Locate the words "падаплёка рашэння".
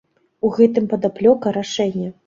0.95-2.13